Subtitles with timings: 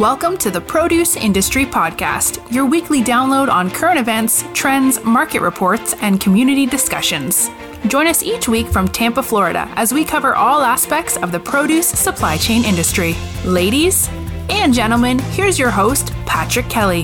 [0.00, 5.94] Welcome to the Produce Industry Podcast, your weekly download on current events, trends, market reports,
[6.00, 7.50] and community discussions.
[7.86, 11.86] Join us each week from Tampa, Florida, as we cover all aspects of the produce
[11.86, 13.14] supply chain industry.
[13.44, 14.08] Ladies
[14.48, 17.02] and gentlemen, here's your host, Patrick Kelly.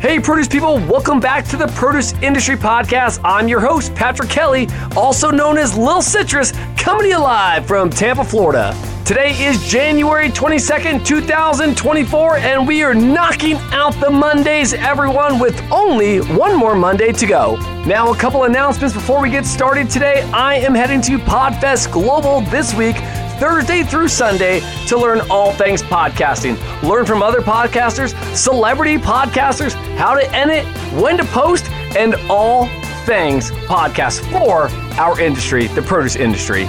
[0.00, 3.20] Hey, produce people, welcome back to the Produce Industry Podcast.
[3.22, 4.66] I'm your host, Patrick Kelly,
[4.96, 8.74] also known as Lil Citrus, coming to you live from Tampa, Florida.
[9.04, 16.20] Today is January 22nd, 2024, and we are knocking out the Mondays, everyone, with only
[16.20, 17.56] one more Monday to go.
[17.84, 20.22] Now, a couple announcements before we get started today.
[20.32, 22.96] I am heading to Podfest Global this week
[23.38, 26.56] Thursday through Sunday to learn all things podcasting.
[26.82, 30.64] Learn from other podcasters, celebrity podcasters, how to edit,
[30.94, 32.68] when to post, and all
[33.04, 36.66] things podcast for our industry, the produce industry.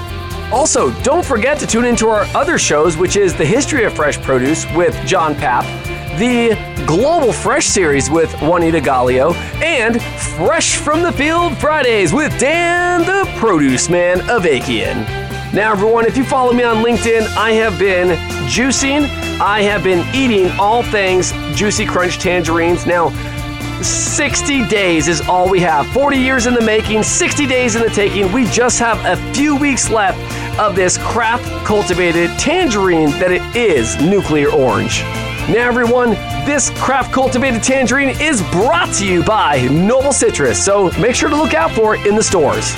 [0.52, 4.22] Also, don't forget to tune into our other shows, which is the History of Fresh
[4.22, 5.64] Produce with John Papp,
[6.20, 6.56] the
[6.86, 9.34] Global Fresh series with Juanita Gallio,
[9.64, 15.26] and Fresh from the Field Fridays with Dan the Produce Man of Avakian.
[15.52, 18.18] Now, everyone, if you follow me on LinkedIn, I have been
[18.48, 19.10] juicing.
[19.40, 22.86] I have been eating all things Juicy Crunch tangerines.
[22.86, 23.10] Now,
[23.82, 25.88] 60 days is all we have.
[25.88, 28.32] 40 years in the making, 60 days in the taking.
[28.32, 30.20] We just have a few weeks left
[30.60, 35.02] of this craft cultivated tangerine that it is nuclear orange.
[35.50, 36.12] Now, everyone,
[36.46, 41.36] this craft cultivated tangerine is brought to you by Noble Citrus, so make sure to
[41.36, 42.74] look out for it in the stores.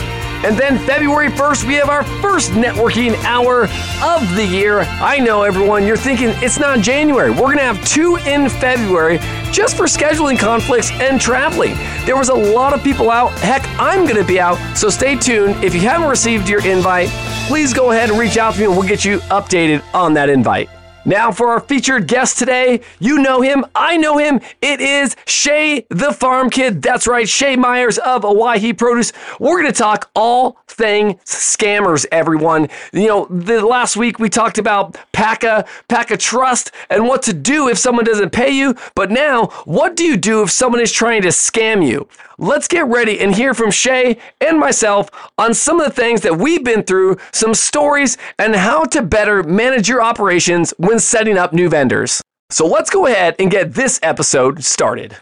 [0.45, 3.63] And then February 1st, we have our first networking hour
[4.03, 4.81] of the year.
[4.81, 7.31] I know everyone, you're thinking it's not January.
[7.31, 9.17] We're going to have two in February
[9.51, 11.75] just for scheduling conflicts and traveling.
[12.05, 13.31] There was a lot of people out.
[13.39, 14.57] Heck, I'm going to be out.
[14.77, 15.63] So stay tuned.
[15.63, 17.09] If you haven't received your invite,
[17.47, 20.29] please go ahead and reach out to me and we'll get you updated on that
[20.29, 20.69] invite.
[21.07, 24.41] Now, for our featured guest today, you know him, I know him.
[24.61, 26.81] It is Shay the Farm Kid.
[26.81, 29.13] That's right, Shay Myers of Owyhee Produce.
[29.39, 32.67] We're going to talk all things scammers, everyone.
[32.91, 37.69] You know, the last week we talked about PACA, PACA Trust, and what to do
[37.69, 38.75] if someone doesn't pay you.
[38.93, 42.09] But now, what do you do if someone is trying to scam you?
[42.39, 45.09] Let's get ready and hear from Shay and myself
[45.39, 49.41] on some of the things that we've been through, some stories, and how to better
[49.41, 52.21] manage your operations when setting up new vendors.
[52.51, 55.17] So let's go ahead and get this episode started.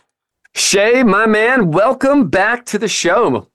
[0.55, 3.47] Shay, my man, welcome back to the show.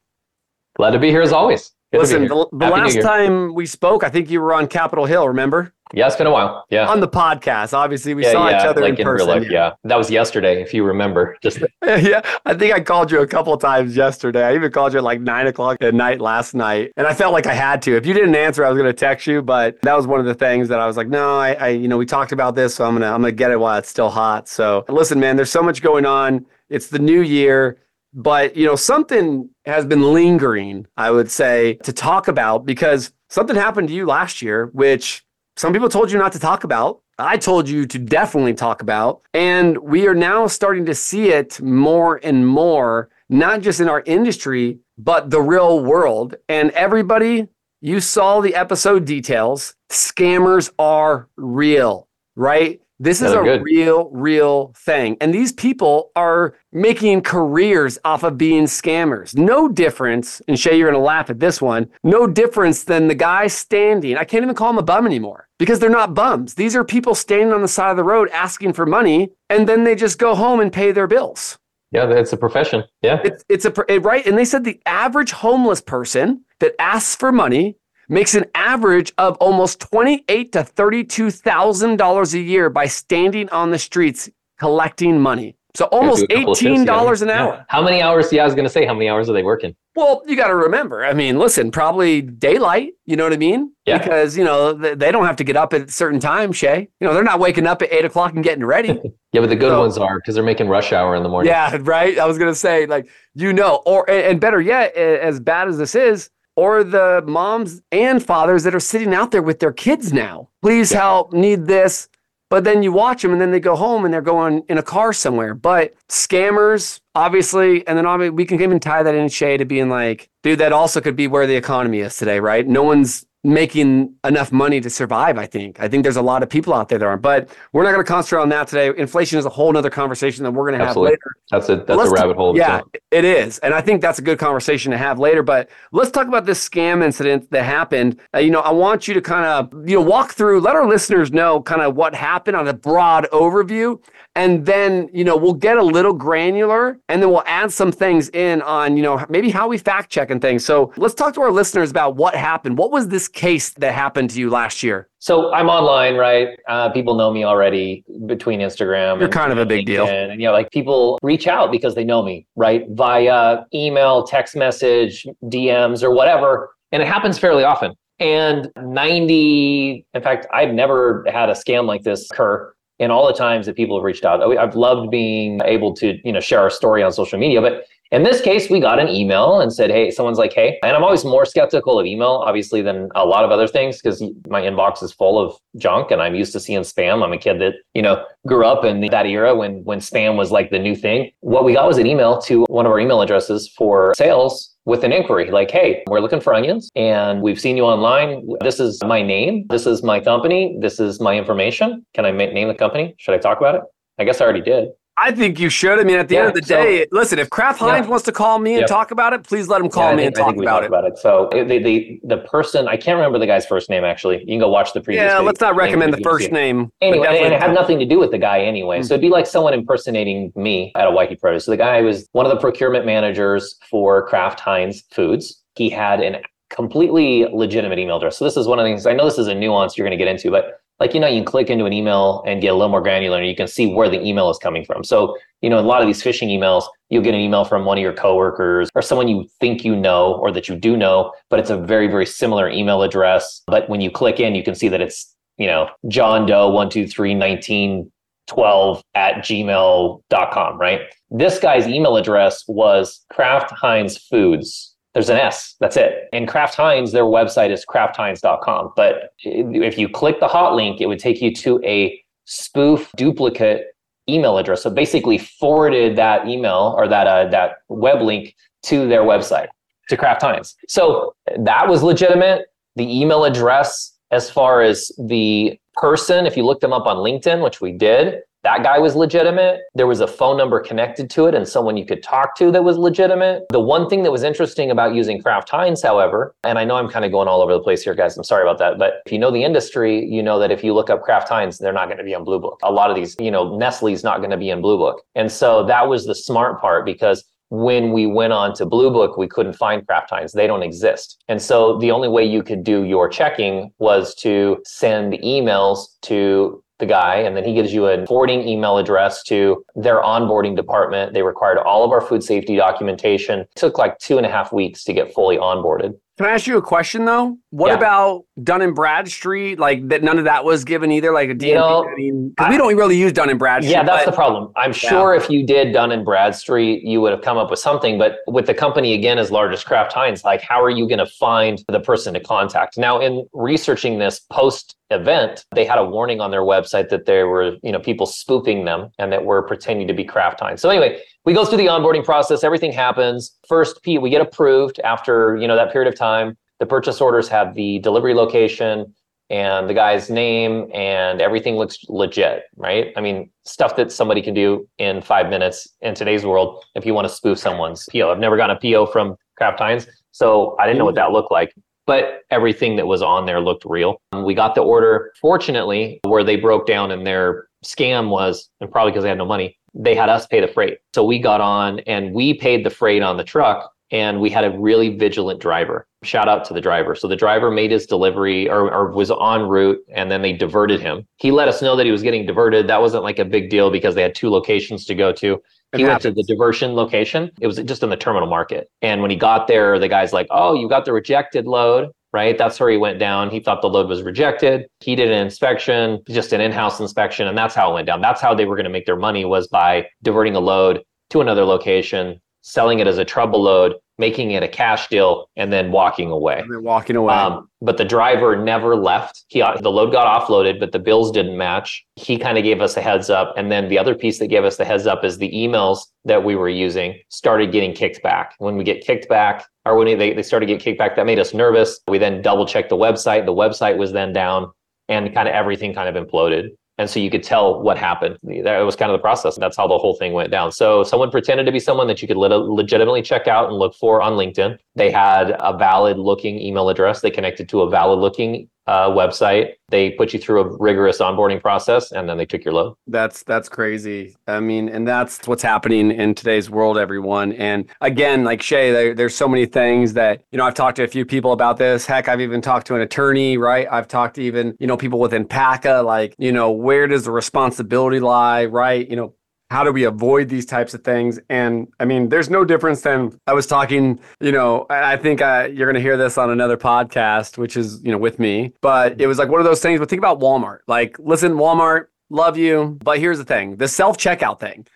[0.77, 1.73] Glad to be here as always.
[1.93, 5.29] Good Listen, the, the last time we spoke, I think you were on Capitol Hill,
[5.29, 5.75] remember?
[5.93, 6.65] Yeah, it's been a while.
[6.71, 6.89] Yeah.
[6.89, 7.73] On the podcast.
[7.73, 9.27] Obviously, we yeah, saw yeah, each other like in person.
[9.27, 9.51] real life.
[9.51, 9.73] Yeah.
[9.85, 11.37] That was yesterday, if you remember.
[11.43, 12.23] Just yeah.
[12.45, 14.45] I think I called you a couple of times yesterday.
[14.45, 16.93] I even called you at like nine o'clock at night last night.
[16.97, 17.97] And I felt like I had to.
[17.97, 20.35] If you didn't answer, I was gonna text you, but that was one of the
[20.35, 22.85] things that I was like, no, I, I you know, we talked about this, so
[22.85, 24.49] I'm gonna I'm gonna get it while it's still hot.
[24.49, 26.47] So listen, man, there's so much going on.
[26.69, 27.79] It's the new year.
[28.13, 33.55] But, you know, something has been lingering, I would say, to talk about because something
[33.55, 35.25] happened to you last year, which
[35.61, 37.03] some people told you not to talk about.
[37.19, 39.21] I told you to definitely talk about.
[39.35, 44.03] And we are now starting to see it more and more, not just in our
[44.07, 46.35] industry, but the real world.
[46.49, 47.49] And everybody,
[47.83, 49.75] you saw the episode details.
[49.91, 52.81] Scammers are real, right?
[53.03, 53.63] This is oh, a good.
[53.63, 55.17] real, real thing.
[55.23, 59.35] And these people are making careers off of being scammers.
[59.35, 63.15] No difference, and Shay, you're going to laugh at this one, no difference than the
[63.15, 64.19] guy standing.
[64.19, 66.55] I can't even call him a bum anymore because they're not bums.
[66.55, 69.85] These are people standing on the side of the road asking for money, and then
[69.85, 71.59] they just go home and pay their bills.
[71.93, 72.85] Yeah, it's a profession.
[73.01, 73.21] Yeah.
[73.25, 74.25] It's, it's a, eh, right.
[74.27, 77.79] And they said the average homeless person that asks for money
[78.11, 83.71] makes an average of almost twenty-eight to thirty-two thousand dollars a year by standing on
[83.71, 84.29] the streets
[84.59, 85.57] collecting money.
[85.75, 87.55] So almost eighteen dollars an hour.
[87.55, 87.65] Yeah.
[87.69, 88.33] How many hours?
[88.33, 89.75] Yeah, I was going to say, how many hours are they working?
[89.95, 91.05] Well, you got to remember.
[91.05, 92.93] I mean, listen, probably daylight.
[93.07, 93.73] You know what I mean?
[93.87, 93.99] Yeah.
[93.99, 96.89] Because you know they don't have to get up at certain times, Shay.
[97.01, 98.89] You know they're not waking up at eight o'clock and getting ready.
[99.33, 101.51] yeah, but the good so, ones are because they're making rush hour in the morning.
[101.51, 102.19] Yeah, right.
[102.19, 105.79] I was going to say, like, you know, or and better yet, as bad as
[105.79, 106.31] this is,
[106.61, 110.47] or the moms and fathers that are sitting out there with their kids now.
[110.61, 110.99] Please yeah.
[110.99, 112.07] help, need this.
[112.51, 114.83] But then you watch them and then they go home and they're going in a
[114.83, 115.55] car somewhere.
[115.55, 120.29] But scammers, obviously, and then we can even tie that in shade to being like,
[120.43, 122.69] dude, that also could be where the economy is today, right?
[122.69, 125.39] No one's making enough money to survive.
[125.39, 125.81] I think.
[125.81, 127.23] I think there's a lot of people out there that aren't.
[127.23, 128.93] But we're not going to concentrate on that today.
[128.97, 131.19] Inflation is a whole other conversation that we're going to have later.
[131.51, 132.57] That's a that's a rabbit hole.
[132.57, 135.43] Yeah, it is, and I think that's a good conversation to have later.
[135.43, 138.21] But let's talk about this scam incident that happened.
[138.35, 140.87] Uh, you know, I want you to kind of you know walk through, let our
[140.87, 144.01] listeners know kind of what happened on a broad overview,
[144.41, 148.31] and then you know we'll get a little granular, and then we'll add some things
[148.31, 150.65] in on you know maybe how we fact check and things.
[150.65, 152.79] So let's talk to our listeners about what happened.
[152.79, 155.09] What was this case that happened to you last year?
[155.19, 156.59] So I'm online, right?
[156.67, 159.17] Uh, people know me already between Instagram.
[159.17, 160.07] You're and, kind of a big deal.
[160.07, 162.87] And, and, you know, like people reach out because they know me, right?
[162.89, 166.75] Via email, text message, DMs, or whatever.
[166.93, 167.93] And it happens fairly often.
[168.19, 173.33] And 90, in fact, I've never had a scam like this occur in all the
[173.33, 174.43] times that people have reached out.
[174.59, 178.25] I've loved being able to, you know, share our story on social media, but in
[178.25, 181.25] this case, we got an email and said, Hey, someone's like, Hey, and I'm always
[181.25, 185.13] more skeptical of email, obviously, than a lot of other things because my inbox is
[185.13, 187.23] full of junk and I'm used to seeing spam.
[187.25, 190.51] I'm a kid that, you know, grew up in that era when, when spam was
[190.51, 191.31] like the new thing.
[191.41, 195.05] What we got was an email to one of our email addresses for sales with
[195.05, 198.45] an inquiry like, Hey, we're looking for onions and we've seen you online.
[198.61, 199.67] This is my name.
[199.71, 200.77] This is my company.
[200.81, 202.05] This is my information.
[202.15, 203.15] Can I name the company?
[203.19, 203.83] Should I talk about it?
[204.19, 204.89] I guess I already did.
[205.17, 206.01] I think you should.
[206.01, 208.11] I mean, at the yeah, end of the so, day, listen, if Kraft Heinz yeah.
[208.11, 208.89] wants to call me and yep.
[208.89, 210.87] talk about it, please let him call yeah, me think, and talk about, it.
[210.87, 211.19] about it.
[211.19, 214.41] So the, the the person, I can't remember the guy's first name actually.
[214.41, 215.23] You can go watch the previous.
[215.23, 215.47] Yeah, video.
[215.47, 216.91] let's not recommend the first name.
[217.03, 218.99] Anyway, and it had nothing to do with the guy anyway.
[218.99, 219.07] Mm-hmm.
[219.07, 221.67] So it'd be like someone impersonating me at a Owyhee Produce.
[221.67, 225.63] So the guy was one of the procurement managers for Kraft Heinz Foods.
[225.77, 226.37] He had an
[226.71, 228.39] completely legitimate email address.
[228.39, 230.19] So this is one of the things I know this is a nuance you're going
[230.19, 232.69] to get into, but like you know you can click into an email and get
[232.69, 235.03] a little more granular and you can see where the email is coming from.
[235.03, 237.99] So you know a lot of these phishing emails you'll get an email from one
[237.99, 241.59] of your coworkers or someone you think you know or that you do know but
[241.59, 243.63] it's a very very similar email address.
[243.67, 247.35] But when you click in you can see that it's you know john doe 123
[247.35, 248.13] 19
[248.47, 251.01] 12 at gmail.com right?
[251.31, 255.75] This guy's email address was kraft heinz foods there's an S.
[255.81, 256.29] That's it.
[256.33, 258.93] And Kraft Heinz, their website is kraftheinz.com.
[258.95, 263.87] But if you click the hot link, it would take you to a spoof duplicate
[264.29, 264.83] email address.
[264.83, 269.69] So basically forwarded that email or that uh, that web link to their website
[270.09, 270.77] to Kraft Heinz.
[270.89, 272.67] So that was legitimate.
[272.97, 277.63] The email address, as far as the person, if you look them up on LinkedIn,
[277.63, 279.81] which we did, that guy was legitimate.
[279.95, 282.85] There was a phone number connected to it and someone you could talk to that
[282.85, 283.65] was legitimate.
[283.71, 287.09] The one thing that was interesting about using Kraft Heinz, however, and I know I'm
[287.09, 288.37] kind of going all over the place here, guys.
[288.37, 288.99] I'm sorry about that.
[288.99, 291.79] But if you know the industry, you know that if you look up Kraft Heinz,
[291.79, 292.79] they're not going to be on Blue Book.
[292.83, 295.23] A lot of these, you know, Nestle's not going to be in Blue Book.
[295.35, 299.37] And so that was the smart part because when we went on to Blue Book,
[299.37, 300.53] we couldn't find Kraft Heinz.
[300.53, 301.43] They don't exist.
[301.49, 306.83] And so the only way you could do your checking was to send emails to
[307.01, 311.35] the guy, and then he gives you a forwarding email address to their onboarding department.
[311.35, 313.61] They required all of our food safety documentation.
[313.61, 316.19] It took like two and a half weeks to get fully onboarded.
[316.41, 317.59] Can I ask you a question though?
[317.69, 317.97] What yeah.
[317.97, 319.79] about Dun and Bradstreet?
[319.79, 321.35] Like that, none of that was given either.
[321.35, 321.67] Like a DMP.
[321.67, 323.93] You know, I mean, we don't really use Dun and Bradstreet.
[323.93, 324.73] Yeah, that's but, the problem.
[324.75, 325.43] I'm sure yeah.
[325.43, 328.17] if you did Dun and Bradstreet, you would have come up with something.
[328.17, 331.19] But with the company again as large as Kraft Heinz, like how are you going
[331.19, 332.97] to find the person to contact?
[332.97, 337.49] Now, in researching this post event, they had a warning on their website that there
[337.49, 340.81] were, you know, people spoofing them and that were pretending to be Kraft Heinz.
[340.81, 345.01] So anyway, we go through the onboarding process everything happens first Pete, we get approved
[345.01, 346.30] after you know that period of time
[346.79, 349.13] the purchase orders have the delivery location
[349.51, 353.13] and the guy's name and everything looks legit right?
[353.17, 357.15] I mean stuff that somebody can do in five minutes in today's world if you
[357.15, 360.87] want to spoof someone's po i've never gotten a po from kraft heinz so i
[360.87, 361.75] didn't know what that looked like
[362.07, 364.21] but everything that was on there looked real.
[364.33, 365.33] Um, we got the order.
[365.41, 369.47] Fortunately where they broke down and their scam was and probably because they had no
[369.47, 370.99] money they had us pay the freight.
[371.15, 374.65] So we got on and we paid the freight on the truck and we had
[374.65, 376.07] a really vigilant driver.
[376.23, 377.15] Shout out to the driver.
[377.15, 381.01] So the driver made his delivery or, or, was en route and then they diverted
[381.01, 381.27] him.
[381.37, 382.89] He let us know that he was getting diverted.
[382.89, 385.55] That wasn't like a big deal because they had two locations to go to.
[385.93, 386.25] It he happens.
[386.27, 387.51] went to the diversion location.
[387.61, 388.91] It was just in the terminal market.
[389.01, 392.57] And when he got there, the guy's like, Oh, you got the rejected load right?
[392.57, 393.51] That's where he went down.
[393.51, 394.87] He thought the load was rejected.
[395.01, 398.21] He did an inspection, just an in-house inspection, and that's how it went down.
[398.21, 401.41] That's how they were going to make their money was by diverting a load to
[401.41, 405.91] another location, selling it as a trouble load, making it a cash deal, and then
[405.91, 406.61] walking away.
[406.61, 407.35] And then walking away.
[407.35, 409.45] Um, but the driver never left.
[409.49, 412.07] He the load got offloaded, but the bills didn't match.
[412.15, 414.65] He kind of gave us a heads up, and then the other piece that gave
[414.65, 418.55] us the heads up is the emails that we were using started getting kicked back.
[418.59, 421.39] When we get kicked back, or when they, they started getting kicked back, that made
[421.39, 421.99] us nervous.
[422.07, 423.47] We then double checked the website.
[423.47, 424.71] The website was then down,
[425.09, 426.69] and kind of everything kind of imploded.
[427.01, 428.37] And so you could tell what happened.
[428.43, 429.57] That was kind of the process.
[429.57, 430.71] That's how the whole thing went down.
[430.71, 434.21] So someone pretended to be someone that you could legitimately check out and look for
[434.21, 434.77] on LinkedIn.
[434.97, 437.23] They had a valid looking email address.
[437.23, 439.75] They connected to a valid looking uh, website.
[439.89, 442.95] They put you through a rigorous onboarding process, and then they took your load.
[443.07, 444.37] That's that's crazy.
[444.47, 447.53] I mean, and that's what's happening in today's world, everyone.
[447.53, 450.65] And again, like Shay, there, there's so many things that you know.
[450.65, 452.07] I've talked to a few people about this.
[452.07, 453.59] Heck, I've even talked to an attorney.
[453.59, 453.87] Right?
[453.91, 456.03] I've talked to even you know people within PACA.
[456.03, 458.67] Like you know, where does the responsibility lie?
[458.67, 459.09] Right?
[459.09, 459.35] You know,
[459.71, 461.39] how do we avoid these types of things?
[461.49, 465.69] And i mean there's no difference than i was talking you know i think uh,
[465.73, 469.21] you're going to hear this on another podcast which is you know with me but
[469.21, 470.79] it was like one of those things but think about walmart.
[470.87, 474.87] Like listen walmart love you but here's the thing the self-checkout thing.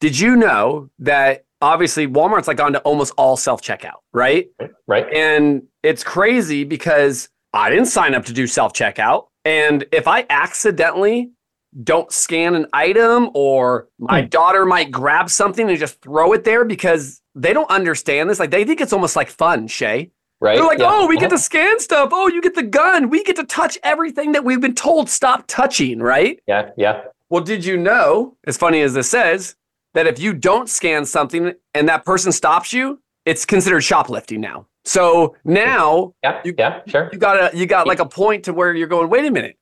[0.00, 4.48] Did you know that obviously walmart's like gone to almost all self-checkout right?
[4.86, 5.12] Right.
[5.12, 11.30] And it's crazy because i didn't sign up to do self-checkout and if i accidentally
[11.82, 14.28] don't scan an item or my hmm.
[14.28, 18.40] daughter might grab something and just throw it there because they don't understand this.
[18.40, 20.10] Like they think it's almost like fun, Shay.
[20.40, 20.56] Right.
[20.56, 20.90] They're like, yeah.
[20.90, 21.36] oh, we get uh-huh.
[21.36, 22.10] to scan stuff.
[22.12, 23.10] Oh, you get the gun.
[23.10, 26.40] We get to touch everything that we've been told stop touching, right?
[26.46, 27.02] Yeah, yeah.
[27.28, 29.54] Well, did you know, as funny as this says,
[29.92, 34.66] that if you don't scan something and that person stops you, it's considered shoplifting now.
[34.84, 37.10] So now yeah, you, yeah, sure.
[37.12, 39.58] You got a you got like a point to where you're going, wait a minute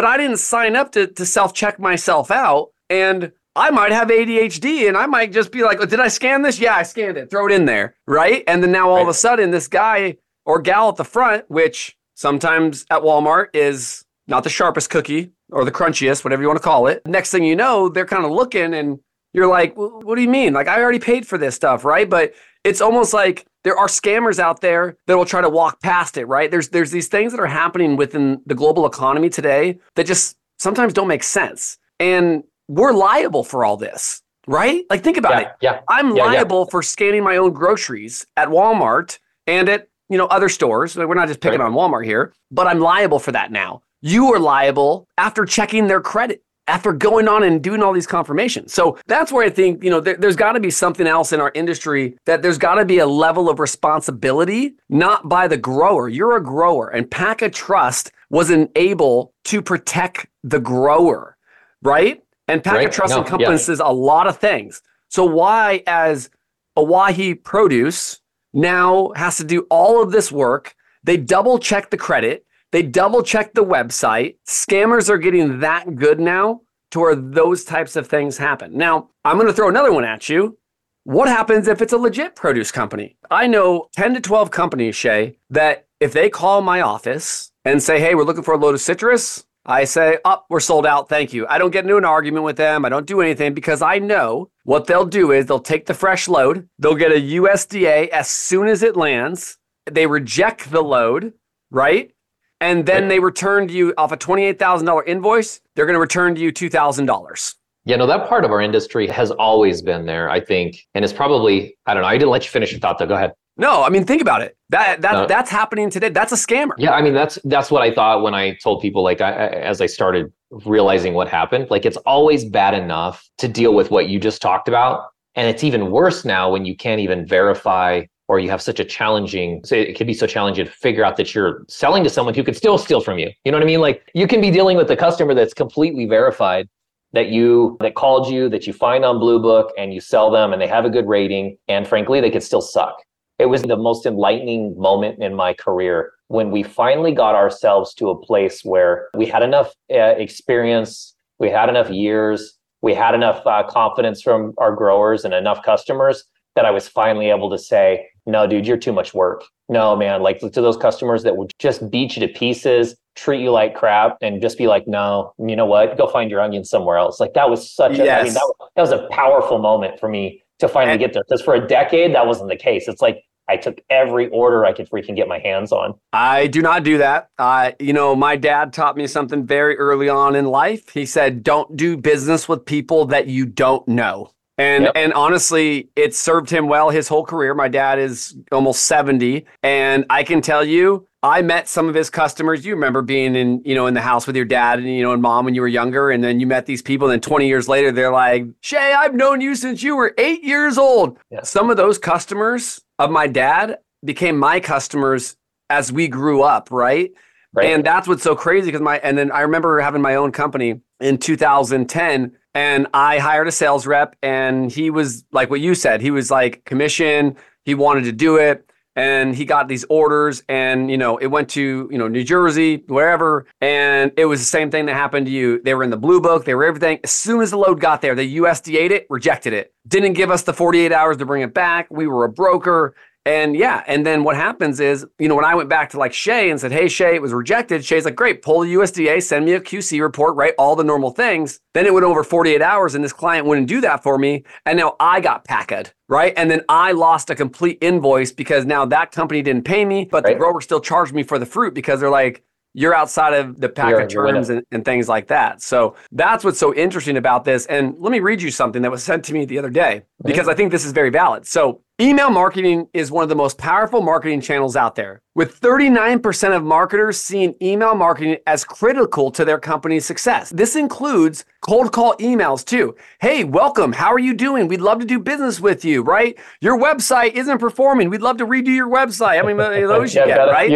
[0.00, 2.70] but I didn't sign up to, to self check myself out.
[2.88, 6.40] And I might have ADHD and I might just be like, oh, did I scan
[6.40, 6.58] this?
[6.58, 7.28] Yeah, I scanned it.
[7.28, 7.96] Throw it in there.
[8.06, 8.42] Right.
[8.46, 9.02] And then now all right.
[9.02, 10.16] of a sudden, this guy
[10.46, 15.66] or gal at the front, which sometimes at Walmart is not the sharpest cookie or
[15.66, 17.02] the crunchiest, whatever you want to call it.
[17.06, 19.00] Next thing you know, they're kind of looking and
[19.34, 20.54] you're like, what do you mean?
[20.54, 21.84] Like, I already paid for this stuff.
[21.84, 22.08] Right.
[22.08, 22.32] But
[22.64, 26.24] it's almost like there are scammers out there that will try to walk past it,
[26.26, 26.50] right?
[26.50, 30.92] There's there's these things that are happening within the global economy today that just sometimes
[30.92, 31.78] don't make sense.
[31.98, 34.84] And we're liable for all this, right?
[34.88, 35.48] Like think about yeah, it.
[35.60, 35.80] Yeah.
[35.88, 36.70] I'm yeah, liable yeah.
[36.70, 40.96] for scanning my own groceries at Walmart and at, you know, other stores.
[40.96, 41.66] We're not just picking right.
[41.66, 43.82] on Walmart here, but I'm liable for that now.
[44.02, 48.72] You are liable after checking their credit after going on and doing all these confirmations.
[48.72, 51.40] So that's where I think, you know, there, has got to be something else in
[51.40, 56.08] our industry that there's got to be a level of responsibility, not by the grower.
[56.08, 61.36] You're a grower, and PACA Trust wasn't able to protect the grower,
[61.82, 62.22] right?
[62.46, 62.92] And PACA right.
[62.92, 63.90] Trust no, encompasses yeah.
[63.90, 64.80] a lot of things.
[65.08, 66.30] So why, as
[66.76, 68.20] Owyhee Produce,
[68.52, 70.76] now has to do all of this work?
[71.02, 72.46] They double check the credit.
[72.72, 74.36] They double check the website.
[74.46, 76.62] Scammers are getting that good now
[76.92, 78.76] to where those types of things happen.
[78.76, 80.58] Now, I'm going to throw another one at you.
[81.04, 83.16] What happens if it's a legit produce company?
[83.30, 88.00] I know 10 to 12 companies, Shay, that if they call my office and say,
[88.00, 91.08] hey, we're looking for a load of citrus, I say, oh, we're sold out.
[91.08, 91.46] Thank you.
[91.48, 92.84] I don't get into an argument with them.
[92.84, 96.28] I don't do anything because I know what they'll do is they'll take the fresh
[96.28, 99.58] load, they'll get a USDA as soon as it lands,
[99.90, 101.34] they reject the load,
[101.70, 102.12] right?
[102.60, 106.40] And then they return to you off a $28,000 invoice, they're going to return to
[106.40, 107.54] you $2,000.
[107.86, 110.76] Yeah, no, that part of our industry has always been there, I think.
[110.94, 113.06] And it's probably, I don't know, I didn't let you finish your thought though.
[113.06, 113.32] Go ahead.
[113.56, 114.56] No, I mean think about it.
[114.70, 115.26] That that no.
[115.26, 116.08] that's happening today.
[116.08, 116.70] That's a scammer.
[116.78, 119.82] Yeah, I mean that's that's what I thought when I told people like I, as
[119.82, 121.68] I started realizing what happened.
[121.68, 125.62] Like it's always bad enough to deal with what you just talked about, and it's
[125.62, 129.74] even worse now when you can't even verify or you have such a challenging so
[129.74, 132.56] it could be so challenging to figure out that you're selling to someone who could
[132.56, 133.28] still steal from you.
[133.44, 133.80] You know what i mean?
[133.80, 136.68] Like you can be dealing with a customer that's completely verified
[137.12, 140.52] that you that called you that you find on blue book and you sell them
[140.52, 143.02] and they have a good rating and frankly they could still suck.
[143.40, 148.10] It was the most enlightening moment in my career when we finally got ourselves to
[148.10, 153.44] a place where we had enough uh, experience we had enough years we had enough
[153.44, 156.24] uh, confidence from our growers and enough customers
[156.56, 159.44] that I was finally able to say, no, dude, you're too much work.
[159.68, 163.50] No, man, like to those customers that would just beat you to pieces, treat you
[163.50, 165.96] like crap, and just be like, no, you know what?
[165.96, 167.20] Go find your onion somewhere else.
[167.20, 168.20] Like that was such a, yes.
[168.20, 171.22] I mean, that, that was a powerful moment for me to finally and, get there.
[171.28, 172.88] Because for a decade, that wasn't the case.
[172.88, 175.94] It's like I took every order I could freaking get my hands on.
[176.12, 177.30] I do not do that.
[177.38, 180.90] Uh, you know, my dad taught me something very early on in life.
[180.90, 184.30] He said, don't do business with people that you don't know.
[184.60, 184.92] And Yep.
[184.94, 187.54] and honestly, it served him well his whole career.
[187.54, 192.10] My dad is almost 70, and I can tell you I met some of his
[192.10, 192.64] customers.
[192.64, 195.12] You remember being in, you know, in the house with your dad and you know
[195.12, 197.46] and mom when you were younger, and then you met these people, and then 20
[197.48, 201.18] years later, they're like, Shay, I've known you since you were eight years old.
[201.30, 201.42] Yeah.
[201.42, 205.36] Some of those customers of my dad became my customers
[205.70, 207.12] as we grew up, right?
[207.52, 207.66] Right.
[207.66, 210.80] And that's what's so crazy because my and then I remember having my own company
[211.00, 216.00] in 2010 and I hired a sales rep and he was like what you said,
[216.00, 220.90] he was like commission, he wanted to do it and he got these orders and
[220.90, 224.70] you know it went to you know New Jersey wherever and it was the same
[224.70, 225.60] thing that happened to you.
[225.62, 226.98] They were in the blue book they were everything.
[227.04, 229.72] As soon as the load got there the USDA'd it rejected it.
[229.86, 231.86] Didn't give us the 48 hours to bring it back.
[231.90, 232.94] We were a broker
[233.26, 236.14] and yeah, and then what happens is, you know, when I went back to like
[236.14, 239.44] Shay and said, Hey, Shay, it was rejected, Shay's like, Great, pull the USDA, send
[239.44, 241.60] me a QC report, write All the normal things.
[241.74, 244.44] Then it went over 48 hours and this client wouldn't do that for me.
[244.64, 246.32] And now I got packed, right?
[246.36, 250.24] And then I lost a complete invoice because now that company didn't pay me, but
[250.24, 252.42] the grower still charged me for the fruit because they're like,
[252.74, 255.60] you're outside of the pack You're- of terms and, and things like that.
[255.62, 257.66] So that's what's so interesting about this.
[257.66, 260.48] And let me read you something that was sent to me the other day because
[260.48, 261.46] I think this is very valid.
[261.46, 265.20] So email marketing is one of the most powerful marketing channels out there.
[265.34, 270.50] With 39% of marketers seeing email marketing as critical to their company's success.
[270.50, 272.94] This includes cold call emails too.
[273.20, 273.92] Hey, welcome.
[273.92, 274.68] How are you doing?
[274.68, 276.38] We'd love to do business with you, right?
[276.60, 278.10] Your website isn't performing.
[278.10, 279.36] We'd love to redo your website.
[279.38, 280.70] How many of those you Yeah, get, right?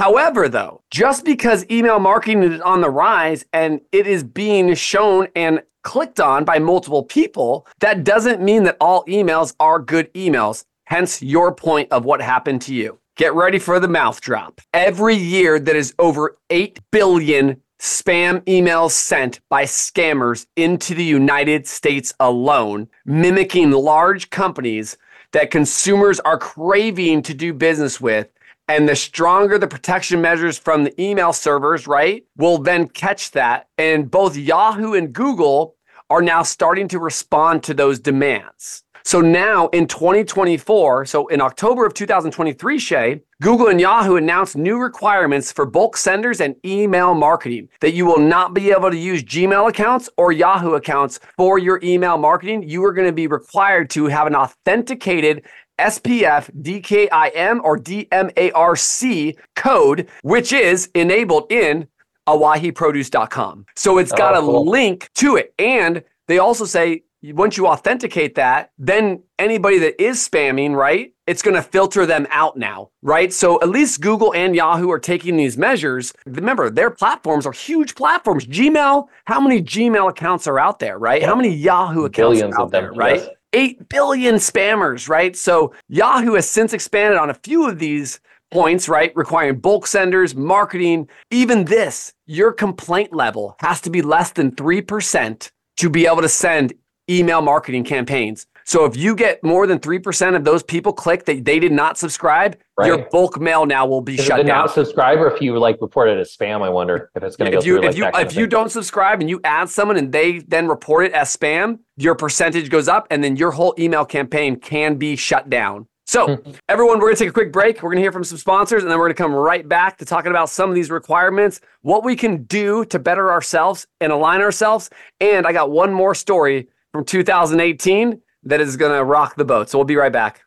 [0.00, 5.28] However, though, just because email marketing is on the rise and it is being shown
[5.36, 10.64] and clicked on by multiple people, that doesn't mean that all emails are good emails.
[10.86, 12.98] Hence your point of what happened to you.
[13.18, 14.62] Get ready for the mouth drop.
[14.72, 21.66] Every year, that is over 8 billion spam emails sent by scammers into the United
[21.66, 24.96] States alone, mimicking large companies
[25.32, 28.28] that consumers are craving to do business with.
[28.70, 33.66] And the stronger the protection measures from the email servers, right, will then catch that.
[33.76, 35.74] And both Yahoo and Google
[36.08, 38.84] are now starting to respond to those demands.
[39.02, 44.78] So now in 2024, so in October of 2023, Shay, Google and Yahoo announced new
[44.78, 49.24] requirements for bulk senders and email marketing that you will not be able to use
[49.24, 52.62] Gmail accounts or Yahoo accounts for your email marketing.
[52.68, 55.44] You are going to be required to have an authenticated
[55.80, 61.88] SPF DKIM or DMARC code, which is enabled in
[62.28, 63.66] owyheeproduce.com.
[63.76, 64.66] So it's got Oh, a cool.
[64.66, 65.52] link to it.
[65.58, 71.42] And they also say once you authenticate that, then anybody that is spamming, right, it's
[71.42, 73.30] going to filter them out now, right?
[73.30, 76.14] So at least Google and Yahoo are taking these measures.
[76.24, 78.46] Remember, their platforms are huge platforms.
[78.46, 81.22] Gmail, how many Gmail accounts are out there, right?
[81.22, 83.16] How many Yahoo accounts Billions are out of them, there, right?
[83.20, 83.28] yes.
[83.52, 85.36] 8 billion spammers, right?
[85.36, 88.20] So Yahoo has since expanded on a few of these
[88.52, 89.12] points, right?
[89.14, 95.50] Requiring bulk senders, marketing, even this, your complaint level has to be less than 3%
[95.78, 96.72] to be able to send
[97.08, 98.46] email marketing campaigns.
[98.64, 101.98] So if you get more than 3% of those people click that they did not
[101.98, 104.46] subscribe, your bulk mail now will be shut down.
[104.46, 107.50] not subscribe or if you like report it as spam, I wonder if it's going
[107.50, 109.28] to go if you through like if you that kind if you don't subscribe and
[109.28, 113.22] you add someone and they then report it as spam, your percentage goes up and
[113.22, 115.86] then your whole email campaign can be shut down.
[116.06, 116.50] So, Hmm.
[116.68, 117.82] everyone, we're going to take a quick break.
[117.82, 119.98] We're going to hear from some sponsors and then we're going to come right back
[119.98, 124.10] to talking about some of these requirements, what we can do to better ourselves and
[124.10, 124.90] align ourselves.
[125.20, 129.70] And I got one more story from 2018 that is going to rock the boat.
[129.70, 130.42] So, we'll be right back.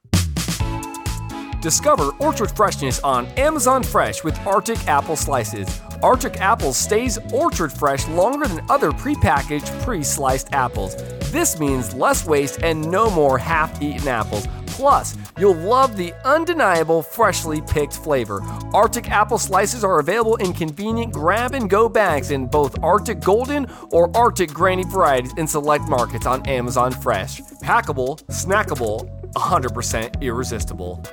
[1.64, 5.82] Discover orchard freshness on Amazon Fresh with Arctic apple slices.
[6.04, 10.98] Arctic apple stays orchard fresh longer than other prepackaged, pre-sliced apples.
[11.32, 14.46] This means less waste and no more half-eaten apples.
[14.74, 18.42] Plus, you'll love the undeniable freshly picked flavor.
[18.74, 23.68] Arctic apple slices are available in convenient grab and go bags in both Arctic Golden
[23.92, 27.42] or Arctic Granny varieties in select markets on Amazon Fresh.
[27.62, 31.04] Packable, snackable, 100% irresistible.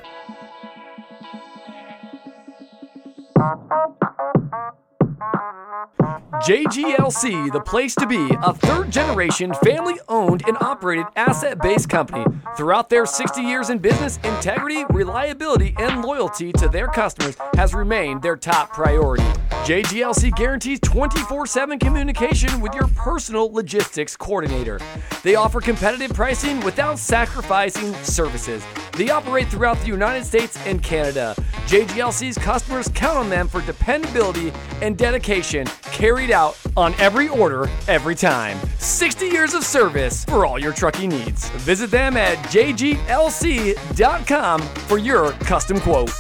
[6.41, 12.25] JGLC, the place to be, a third generation family owned and operated asset based company.
[12.57, 18.23] Throughout their 60 years in business, integrity, reliability, and loyalty to their customers has remained
[18.23, 19.25] their top priority.
[19.65, 24.81] JGLC guarantees 24 7 communication with your personal logistics coordinator.
[25.23, 28.65] They offer competitive pricing without sacrificing services.
[28.97, 31.35] They operate throughout the United States and Canada.
[31.67, 38.15] JGLC's customers count on them for dependability and dedication carried out on every order, every
[38.15, 38.59] time.
[38.79, 41.49] 60 years of service for all your trucking needs.
[41.51, 42.91] Visit them at jglc.com
[44.61, 46.11] for your custom quote.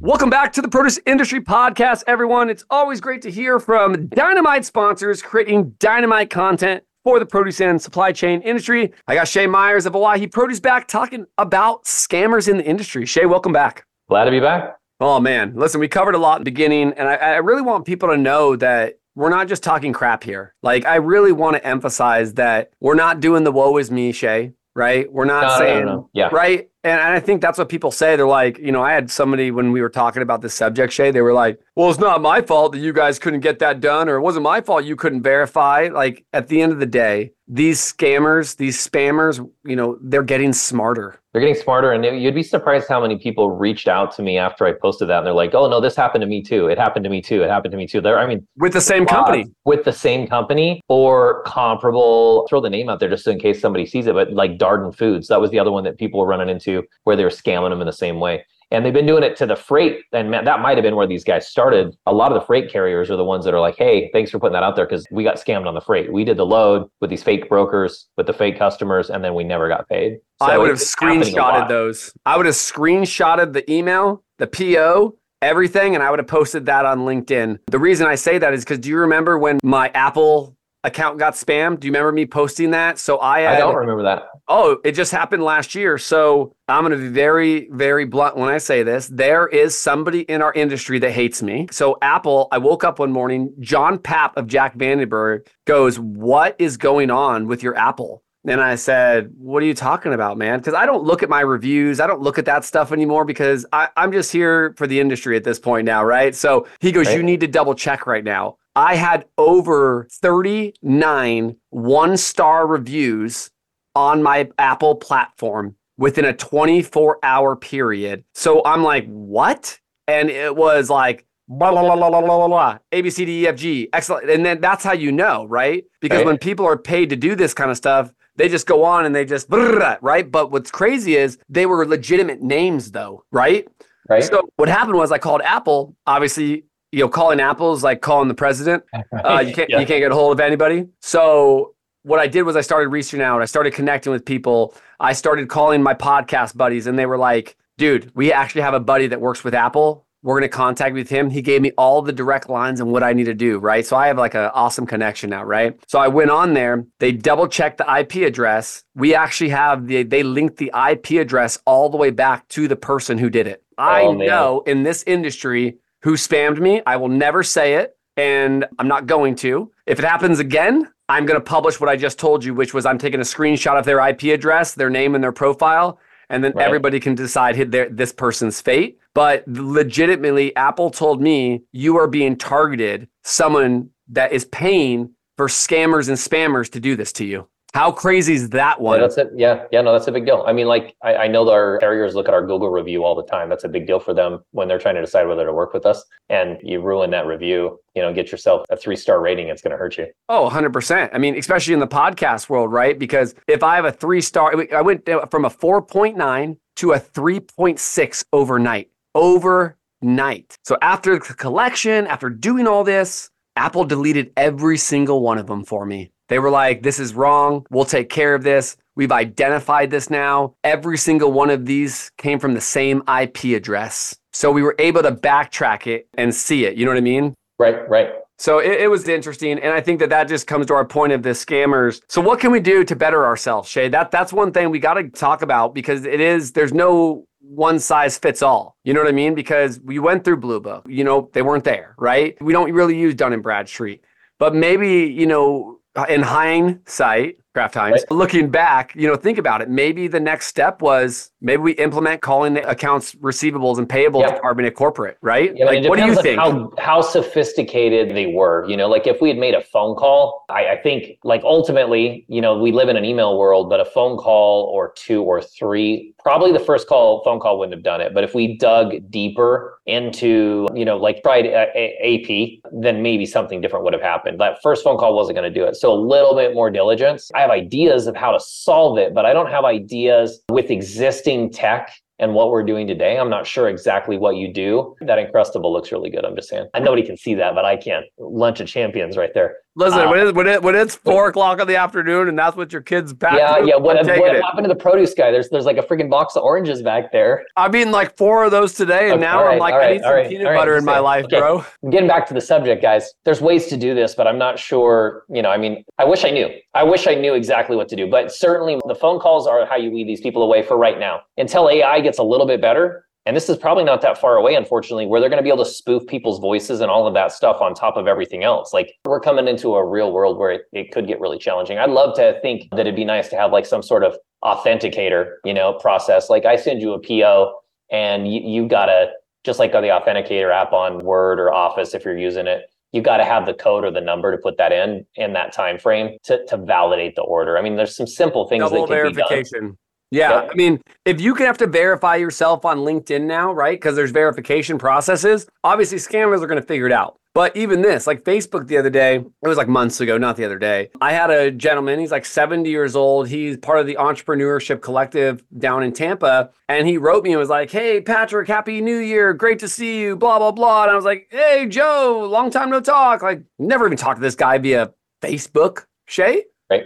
[0.00, 2.50] Welcome back to the Produce Industry Podcast, everyone.
[2.50, 7.80] It's always great to hear from Dynamite sponsors creating dynamite content for the produce and
[7.80, 8.92] supply chain industry.
[9.06, 13.04] I got Shay Myers of Owyhee Produce back talking about scammers in the industry.
[13.04, 13.86] Shay, welcome back.
[14.08, 14.78] Glad to be back.
[15.00, 15.52] Oh, man.
[15.54, 18.16] Listen, we covered a lot in the beginning, and I, I really want people to
[18.16, 20.54] know that we're not just talking crap here.
[20.62, 24.52] Like, I really want to emphasize that we're not doing the woe is me, Shay,
[24.74, 25.10] right?
[25.12, 26.10] We're not No, saying, no, no.
[26.12, 26.28] Yeah.
[26.32, 26.68] right?
[26.82, 28.16] And I think that's what people say.
[28.16, 31.10] They're like, you know, I had somebody when we were talking about this subject, Shay,
[31.10, 34.08] they were like, well, it's not my fault that you guys couldn't get that done,
[34.08, 35.88] or it wasn't my fault you couldn't verify.
[35.92, 40.52] Like, at the end of the day, these scammers, these spammers, you know, they're getting
[40.52, 41.20] smarter.
[41.34, 44.66] They're getting smarter, and you'd be surprised how many people reached out to me after
[44.66, 46.68] I posted that, and they're like, "Oh no, this happened to me too.
[46.68, 47.42] It happened to me too.
[47.42, 49.46] It happened to me too." They're, I mean, With the same company.
[49.64, 52.46] with the same company or comparable.
[52.48, 55.26] Throw the name out there just in case somebody sees it, but like Darden Foods,
[55.26, 57.80] that was the other one that people were running into where they were scamming them
[57.80, 58.44] in the same way.
[58.74, 61.06] And they've been doing it to the freight, and man, that might have been where
[61.06, 61.96] these guys started.
[62.06, 64.38] A lot of the freight carriers are the ones that are like, "Hey, thanks for
[64.38, 66.12] putting that out there because we got scammed on the freight.
[66.12, 69.44] We did the load with these fake brokers, with the fake customers, and then we
[69.44, 72.12] never got paid." So I would have screenshotted those.
[72.26, 76.84] I would have screenshotted the email, the PO, everything, and I would have posted that
[76.84, 77.58] on LinkedIn.
[77.70, 81.34] The reason I say that is because do you remember when my Apple account got
[81.34, 81.80] spammed?
[81.80, 82.98] Do you remember me posting that?
[82.98, 84.28] So I, I don't remember that.
[84.48, 85.98] oh, it just happened last year.
[85.98, 89.08] So I'm going to be very, very blunt when I say this.
[89.08, 91.66] There is somebody in our industry that hates me.
[91.72, 96.76] So Apple, I woke up one morning, John Papp of Jac Vandenberg goes, What is
[96.76, 98.22] going on with your Apple?
[98.46, 100.58] And I said, What are you talking about, man?
[100.58, 102.00] Because I don't look at my reviews.
[102.00, 105.36] I don't look at that stuff anymore because I, am just here for the industry
[105.36, 106.34] at this point now, right?
[106.34, 107.16] So he goes, right.
[107.16, 108.58] You need to double check right now.
[108.76, 113.50] I had over 39 one star reviews
[113.94, 118.24] on my Apple platform within a 24 hour period.
[118.34, 119.78] So I'm like, What?
[120.06, 123.42] And it was like, blah blah blah blah blah blah blah A B C D
[123.42, 125.84] E F G excellent, and then that's how you know, right?
[126.00, 126.26] Because right.
[126.26, 129.14] when people are paid to do this kind of stuff, they just go on and
[129.14, 130.30] they just, right?
[130.30, 133.66] But what's crazy is they were legitimate names though, right?
[134.08, 134.24] Right?
[134.24, 135.94] So what happened was I called Apple.
[136.06, 138.84] Obviously, you know, calling Apple is like calling the president.
[139.12, 139.80] Uh, you can't Yeah.
[139.80, 140.86] you can't get a hold of anybody.
[141.00, 143.40] So what I did was I started reaching out.
[143.40, 144.74] I started connecting with people.
[145.00, 148.80] I started calling my podcast buddies, and they were like, "Dude, we actually have a
[148.80, 150.03] buddy that works with Apple.
[150.24, 151.30] We're gonna contact with him.
[151.30, 153.58] He gave me all the direct lines and what I need to do.
[153.58, 153.86] Right.
[153.86, 155.44] So I have like an awesome connection now.
[155.44, 155.78] Right.
[155.86, 156.84] So I went on there.
[156.98, 158.82] They double checked the IP address.
[158.96, 162.74] We actually have the they linked the IP address all the way back to the
[162.76, 163.62] person who did it.
[163.78, 164.26] Oh, I Oh, man.
[164.26, 166.82] know in this industry who spammed me.
[166.86, 169.70] I will never say it and I'm not going to.
[169.86, 172.86] If it happens again, I'm going to publish what I just told you, which was
[172.86, 176.52] I'm taking a screenshot of their IP address, their name, and their profile, and then
[176.54, 176.66] Right.
[176.66, 178.98] everybody can decide hit their, this person's fate.
[179.14, 186.08] But legitimately, Apple told me you are being targeted, someone that is paying for scammers
[186.08, 187.48] and spammers to do this to you.
[187.74, 189.00] How crazy is that Yeah, one?
[189.00, 189.30] that's it.
[189.34, 190.44] Yeah, yeah, no, that's a big deal.
[190.46, 193.16] I mean, like, I, I know that our carriers look at our Google review all
[193.16, 193.48] the time.
[193.48, 195.84] That's a big deal for them when they're trying to decide whether to work with
[195.84, 196.04] us.
[196.28, 199.48] And you ruin that review, you know, get yourself a three star rating.
[199.48, 200.06] It's going to hurt you.
[200.28, 201.10] Oh, 100%.
[201.12, 202.96] I mean, especially in the podcast world, right?
[202.96, 207.00] Because if I have a three star, I went uh, from a 4.9 to a
[207.00, 208.88] 3.6 overnight.
[209.16, 210.56] Overnight.
[210.64, 215.64] So after the collection, after doing all this, Apple deleted every single one of them
[215.64, 216.12] for me.
[216.28, 217.66] They were like, this is wrong.
[217.70, 218.76] We'll take care of this.
[218.96, 220.54] We've identified this now.
[220.62, 224.16] Every single one of these came from the same IP address.
[224.32, 226.76] So we were able to backtrack it and see it.
[226.76, 227.34] You know what I mean?
[227.58, 228.10] Right, right.
[228.38, 231.12] So it, it was interesting, and I think that that just comes to our point
[231.12, 232.00] of the scammers.
[232.08, 233.88] So what can we do to better ourselves, Shay?
[233.88, 237.78] That that's one thing we got to talk about because it is there's no one
[237.78, 238.76] size fits all.
[238.82, 239.34] You know what I mean?
[239.34, 240.84] Because we went through Blue Book.
[240.88, 242.36] You know they weren't there, right?
[242.40, 244.02] We don't really use Dun and Bradstreet,
[244.40, 248.16] but maybe you know Uh, in hindsight, Kraft Heinz, Right.
[248.16, 249.70] looking back, you know, think about it.
[249.70, 254.34] Maybe the next step was maybe we implement calling the accounts receivables and payable Yeah.
[254.34, 255.52] department at corporate, right?
[255.56, 256.40] Yeah, like, what do you think?
[256.40, 258.66] How, how sophisticated they were.
[258.68, 262.24] You know, like if we had made a phone call, I, I think like ultimately,
[262.28, 265.40] you know, we live in an email world, but a phone call or two or
[265.40, 268.12] three, probably the first call phone call wouldn't have done it.
[268.14, 273.26] But if we dug deeper into, you know, like tried a- A- AP, then maybe
[273.26, 274.40] something different would have happened.
[274.40, 275.76] That first phone call wasn't going to do it.
[275.76, 277.30] So a little bit more diligence.
[277.34, 281.50] I have ideas of how to solve it, but I don't have ideas with existing
[281.52, 284.94] tech and what we're doing today, I'm not sure exactly what you do.
[285.00, 286.24] That Uncrustable looks really good.
[286.24, 286.68] I'm just saying.
[286.72, 288.06] I nobody can see that, but I can't.
[288.18, 289.56] Lunch of champions right there.
[289.76, 292.56] Listen, uh, when, it, when, it, when it's four o'clock in the afternoon and that's
[292.56, 293.36] what your kids back.
[293.36, 293.74] Yeah, yeah.
[293.74, 295.32] What, what happened to the produce guy?
[295.32, 297.44] There's there's like a freaking box of oranges back there.
[297.56, 299.92] I mean, like four of those today, and okay, now right, I'm like, right, I
[299.94, 301.40] need some right, peanut butter in my life, okay.
[301.40, 301.64] bro.
[301.90, 303.12] Getting back to the subject, guys.
[303.24, 305.24] There's ways to do this, but I'm not sure.
[305.28, 306.48] You know, I mean, I wish I knew.
[306.74, 309.76] I wish I knew exactly what to do, but certainly the phone calls are how
[309.76, 311.22] you weed these people away for right now.
[311.36, 314.54] Until AI gets a little bit better, and this is probably not that far away,
[314.54, 317.32] unfortunately, where they're going to be able to spoof people's voices and all of that
[317.32, 318.72] stuff on top of everything else.
[318.74, 321.78] Like we're coming into a real world where it, it could get really challenging.
[321.78, 325.36] I'd love to think that it'd be nice to have like some sort of authenticator,
[325.44, 326.28] you know, process.
[326.28, 327.54] Like I send you a PO
[327.90, 329.06] and you, you gotta,
[329.42, 333.16] just like the authenticator app on Word or Office, if you're using it, you got
[333.16, 336.16] to have the code or the number to put that in in that time frame
[336.22, 337.58] to, to validate the order.
[337.58, 339.60] I mean, there's some simple things Double that can verification.
[339.60, 339.78] be done.
[340.10, 340.42] Yeah.
[340.42, 340.50] Yep.
[340.52, 343.76] I mean, if you can have to verify yourself on LinkedIn now, right?
[343.76, 347.18] Because there's verification processes, obviously scammers are going to figure it out.
[347.34, 350.44] But even this, like Facebook the other day, it was like months ago, not the
[350.44, 350.90] other day.
[351.00, 353.26] I had a gentleman, he's like 70 years old.
[353.26, 356.50] He's part of the entrepreneurship collective down in Tampa.
[356.68, 359.32] And he wrote me and was like, Hey, Patrick, happy new year.
[359.32, 360.84] Great to see you, blah, blah, blah.
[360.84, 363.20] And I was like, Hey, Joe, long time no talk.
[363.20, 365.86] Like, never even talked to this guy via Facebook.
[366.06, 366.44] Shay?
[366.70, 366.84] Right.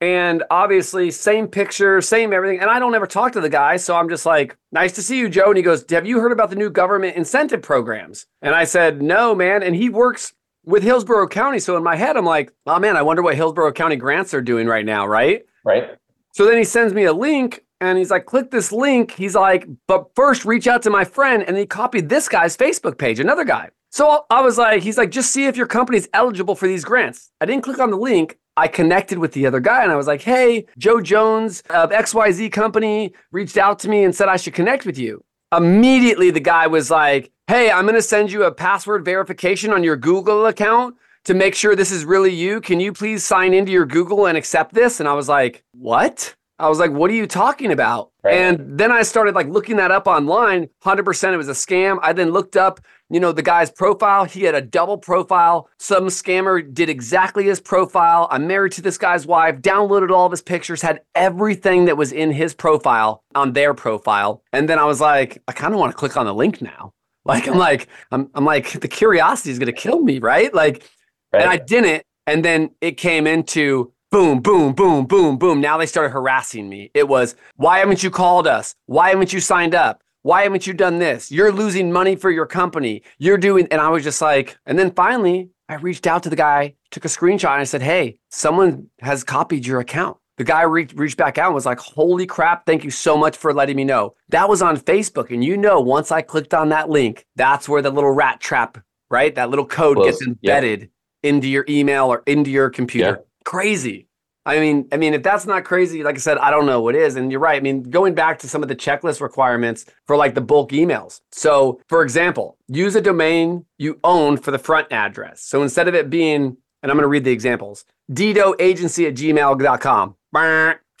[0.00, 2.60] And obviously, same picture, same everything.
[2.60, 3.76] And I don't ever talk to the guy.
[3.76, 5.48] So I'm just like, nice to see you, Joe.
[5.48, 8.26] And he goes, Have you heard about the new government incentive programs?
[8.40, 9.62] And I said, No, man.
[9.62, 10.32] And he works
[10.64, 11.58] with Hillsborough County.
[11.58, 14.40] So in my head, I'm like, Oh, man, I wonder what Hillsborough County grants are
[14.40, 15.06] doing right now.
[15.06, 15.42] Right.
[15.64, 15.90] Right.
[16.32, 19.12] So then he sends me a link and he's like, click this link.
[19.12, 21.42] He's like, but first reach out to my friend.
[21.42, 23.70] And he copied this guy's Facebook page, another guy.
[23.90, 27.30] So I was like, he's like, just see if your company's eligible for these grants.
[27.40, 28.38] I didn't click on the link.
[28.60, 32.52] I connected with the other guy and I was like, hey, Joe Jones of XYZ
[32.52, 35.24] company reached out to me and said I should connect with you.
[35.50, 39.82] Immediately, the guy was like, hey, I'm going to send you a password verification on
[39.82, 40.94] your Google account
[41.24, 42.60] to make sure this is really you.
[42.60, 45.00] Can you please sign into your Google and accept this?
[45.00, 46.34] And I was like, what?
[46.58, 48.09] I was like, what are you talking about?
[48.22, 48.34] Right.
[48.34, 50.68] And then I started like looking that up online.
[50.84, 51.98] 100% it was a scam.
[52.02, 54.24] I then looked up, you know, the guy's profile.
[54.24, 55.68] He had a double profile.
[55.78, 58.28] Some scammer did exactly his profile.
[58.30, 62.12] I'm married to this guy's wife, downloaded all of his pictures, had everything that was
[62.12, 64.42] in his profile on their profile.
[64.52, 66.92] And then I was like, I kind of want to click on the link now.
[67.22, 70.52] Like, I'm like, I'm, I'm like, the curiosity is going to kill me, right?
[70.54, 70.90] Like,
[71.34, 71.42] right.
[71.42, 72.02] and I didn't.
[72.26, 75.60] And then it came into, boom, boom, boom, boom, boom.
[75.60, 76.90] Now they started harassing me.
[76.94, 78.74] It was, why haven't you called us?
[78.86, 80.02] Why haven't you signed up?
[80.22, 81.30] Why haven't you done this?
[81.30, 83.02] You're losing money for your company.
[83.18, 86.36] You're doing, and I was just like, and then finally, I reached out to the
[86.36, 90.18] guy, took a screenshot, and I said, hey, someone has copied your account.
[90.38, 93.36] The guy reached, reached back out and was like, holy crap, thank you so much
[93.36, 94.14] for letting me know.
[94.30, 95.30] That was on Facebook.
[95.32, 98.78] And you know, once I clicked on that link, that's where the little rat trap,
[99.10, 99.34] right?
[99.34, 100.06] That little code Close.
[100.18, 100.90] gets embedded
[101.22, 104.08] into your email or into your computer crazy.
[104.46, 106.96] I mean, I mean, if that's not crazy, like I said, I don't know what
[106.96, 107.16] is.
[107.16, 107.56] And you're right.
[107.56, 111.20] I mean, going back to some of the checklist requirements for like the bulk emails.
[111.30, 115.42] So, for example, use a domain you own for the front address.
[115.42, 120.16] So instead of it being, and I'm going to read the examples, didoagency at gmail.com.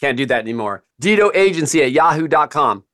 [0.00, 0.84] Can't do that anymore.
[1.02, 2.84] Didoagency at yahoo.com.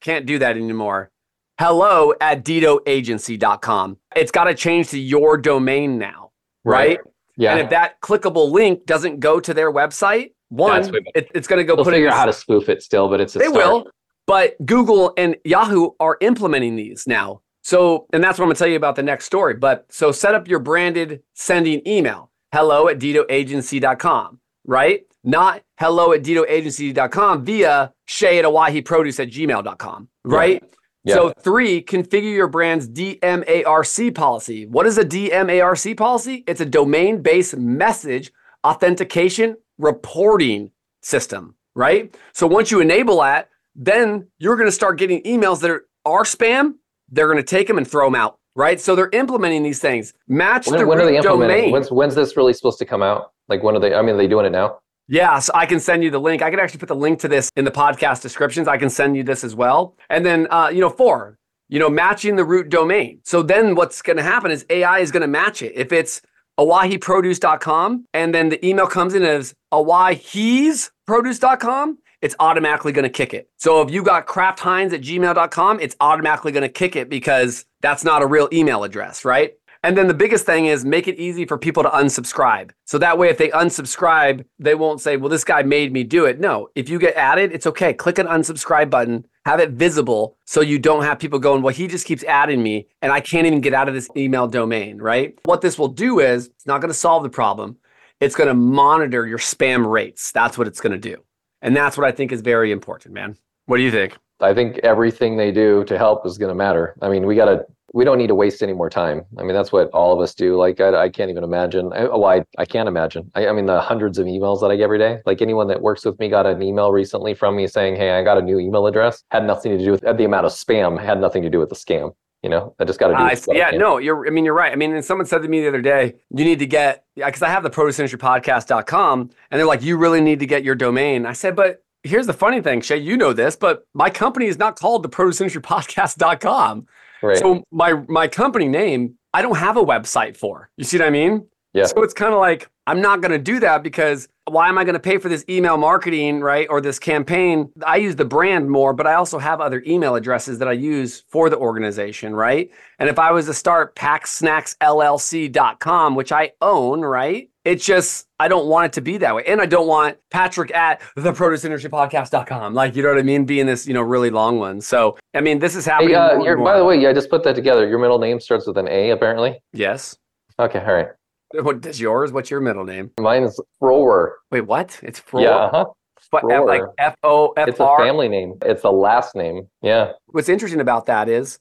[0.00, 1.10] Can't do that anymore.
[1.58, 3.98] Hello at didoagency.com.
[4.16, 6.30] It's got to change to your domain now,
[6.64, 6.98] right?
[6.98, 7.13] right?
[7.36, 7.52] Yeah.
[7.52, 11.64] And if that clickable link doesn't go to their website, one, it, it's going to
[11.64, 11.74] go.
[11.74, 13.56] They'll put figure out how to spoof it still, but it's a they start.
[13.56, 13.90] will.
[14.26, 17.42] But Google and Yahoo are implementing these now.
[17.62, 19.54] So, and that's what I'm going to tell you about the next story.
[19.54, 25.00] But so set up your branded sending email hello at ditoagency.com, right?
[25.24, 30.62] Not hello at ditoagency.com via shay at produce at gmail.com, right?
[30.62, 30.68] Yeah.
[31.04, 31.14] Yeah.
[31.14, 34.64] So, three, configure your brand's DMARC policy.
[34.66, 36.44] What is a DMARC policy?
[36.46, 38.32] It's a domain based message
[38.64, 40.70] authentication reporting
[41.02, 42.16] system, right?
[42.32, 46.24] So, once you enable that, then you're going to start getting emails that are, are
[46.24, 46.76] spam.
[47.10, 48.80] They're going to take them and throw them out, right?
[48.80, 50.14] So, they're implementing these things.
[50.26, 51.56] Match when, the when are they implementing?
[51.56, 51.72] Domain.
[51.72, 53.32] When's, when's this really supposed to come out?
[53.48, 53.92] Like, when are they?
[53.92, 54.78] I mean, are they doing it now?
[55.06, 56.40] Yeah, so I can send you the link.
[56.40, 58.66] I can actually put the link to this in the podcast descriptions.
[58.68, 59.96] I can send you this as well.
[60.08, 61.38] And then, uh, you know, four,
[61.68, 63.20] you know, matching the root domain.
[63.24, 65.72] So then what's going to happen is AI is going to match it.
[65.74, 66.22] If it's
[66.58, 73.50] owyheeproduce.com and then the email comes in as awahisproduce.com, it's automatically going to kick it.
[73.58, 78.04] So if you got craftheinz at gmail.com, it's automatically going to kick it because that's
[78.04, 79.52] not a real email address, right?
[79.84, 82.70] And then the biggest thing is make it easy for people to unsubscribe.
[82.86, 86.24] So that way, if they unsubscribe, they won't say, well, this guy made me do
[86.24, 86.40] it.
[86.40, 87.92] No, if you get added, it's okay.
[87.92, 91.86] Click an unsubscribe button, have it visible so you don't have people going, well, he
[91.86, 95.38] just keeps adding me and I can't even get out of this email domain, right?
[95.44, 97.76] What this will do is it's not going to solve the problem.
[98.20, 100.32] It's going to monitor your spam rates.
[100.32, 101.22] That's what it's going to do.
[101.60, 103.36] And that's what I think is very important, man.
[103.66, 104.16] What do you think?
[104.40, 106.94] I think everything they do to help is going to matter.
[107.02, 109.24] I mean, we got to we don't need to waste any more time.
[109.38, 110.56] I mean, that's what all of us do.
[110.56, 111.92] Like, I, I can't even imagine.
[111.92, 113.30] I, well, I, I can't imagine.
[113.36, 115.20] I, I, mean, the hundreds of emails that I get every day.
[115.24, 118.24] Like, anyone that works with me got an email recently from me saying, "Hey, I
[118.24, 121.00] got a new email address." Had nothing to do with the amount of spam.
[121.00, 122.12] Had nothing to do with the scam.
[122.42, 123.52] You know, I just got to do.
[123.52, 124.26] Uh, yeah, no, you're.
[124.26, 124.72] I mean, you're right.
[124.72, 127.42] I mean, and someone said to me the other day, you need to get because
[127.42, 131.26] I have the produceindustrypodcast.com, and they're like, you really need to get your domain.
[131.26, 134.58] I said, but here's the funny thing, Shay, you know this, but my company is
[134.58, 136.86] not called the produceindustrypodcast.com.
[137.24, 137.38] Right.
[137.38, 140.70] So my my company name, I don't have a website for.
[140.76, 141.46] You see what I mean?
[141.72, 141.86] Yeah.
[141.86, 144.84] So it's kind of like I'm not going to do that because why am I
[144.84, 146.66] going to pay for this email marketing, right?
[146.68, 147.70] Or this campaign?
[147.86, 151.22] I use the brand more, but I also have other email addresses that I use
[151.28, 152.70] for the organization, right?
[152.98, 157.48] And if I was to start packsnacksllc.com, which I own, right?
[157.64, 159.44] It's just, I don't want it to be that way.
[159.46, 162.74] And I don't want Patrick at the produceindustrypodcast.com.
[162.74, 163.46] Like, you know what I mean?
[163.46, 164.82] Being this, you know, really long one.
[164.82, 166.10] So, I mean, this is happening.
[166.10, 167.88] Hey, uh, by the way, yeah, I just put that together.
[167.88, 169.62] Your middle name starts with an A, apparently.
[169.72, 170.14] Yes.
[170.58, 170.80] Okay.
[170.80, 171.08] All right.
[171.62, 172.32] What is yours?
[172.32, 173.10] What's your middle name?
[173.18, 174.32] Mine is Frower.
[174.50, 174.98] Wait, what?
[175.02, 175.42] It's Frower.
[175.42, 175.84] Yeah, uh-huh.
[176.30, 177.68] But F, like F O F R.
[177.68, 178.54] It's a family name.
[178.62, 179.68] It's a last name.
[179.82, 180.12] Yeah.
[180.26, 181.60] What's interesting about that is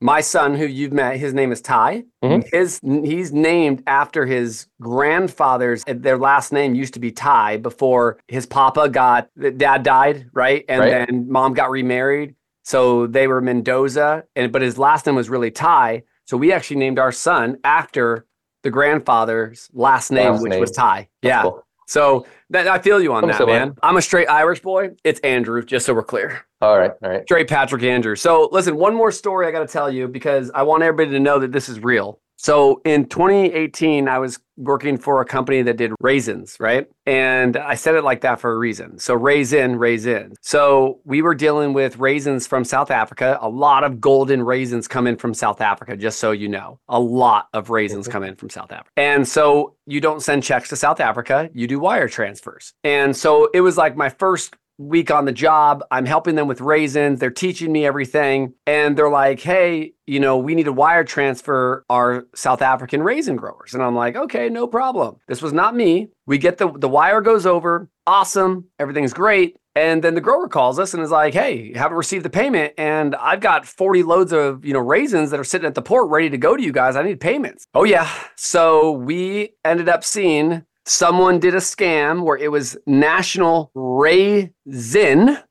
[0.00, 2.04] my son, who you've met, his name is Ty.
[2.22, 2.48] Mm-hmm.
[2.56, 5.84] His he's named after his grandfather's.
[5.86, 10.64] Their last name used to be Ty before his papa got dad died, right?
[10.68, 11.06] And right.
[11.06, 15.50] then mom got remarried, so they were Mendoza, and but his last name was really
[15.50, 16.04] Ty.
[16.26, 18.26] So we actually named our son after
[18.64, 20.60] the grandfather's last name, last which name.
[20.60, 21.08] was Ty.
[21.22, 21.42] That's yeah.
[21.42, 21.64] Cool.
[21.86, 23.74] So that, I feel you on I'm that, man.
[23.82, 24.92] I'm a straight Irish boy.
[25.04, 26.44] It's Andrew, just so we're clear.
[26.62, 27.22] All right, all right.
[27.24, 28.16] Straight Patrick Andrew.
[28.16, 31.20] So listen, one more story I got to tell you because I want everybody to
[31.20, 32.20] know that this is real.
[32.44, 36.86] So in 2018, I was working for a company that did raisins, right?
[37.06, 38.98] And I said it like that for a reason.
[38.98, 40.34] So raisin, raisin.
[40.42, 43.38] So we were dealing with raisins from South Africa.
[43.40, 46.78] A lot of golden raisins come in from South Africa, just so you know.
[46.90, 48.12] A lot of raisins mm-hmm.
[48.12, 48.90] come in from South Africa.
[48.98, 52.74] And so you don't send checks to South Africa, you do wire transfers.
[52.84, 55.84] And so it was like my first week on the job.
[55.90, 57.20] I'm helping them with raisins.
[57.20, 58.54] They're teaching me everything.
[58.66, 63.36] And they're like, hey, you know, we need to wire transfer our South African raisin
[63.36, 63.74] growers.
[63.74, 65.16] And I'm like, okay, no problem.
[65.28, 66.08] This was not me.
[66.26, 67.88] We get the, the wire goes over.
[68.06, 68.66] Awesome.
[68.78, 69.56] Everything's great.
[69.76, 73.16] And then the grower calls us and is like, "Hey, haven't received the payment, and
[73.16, 76.30] I've got 40 loads of you know raisins that are sitting at the port ready
[76.30, 76.94] to go to you guys.
[76.94, 78.08] I need payments." Oh yeah.
[78.36, 85.44] So we ended up seeing someone did a scam where it was National Raisin.com,